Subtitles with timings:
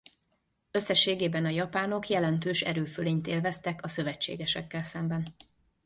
[0.71, 5.35] Összességében a japánok jelentős erőfölényt élveztek a szövetségesekkel szemben.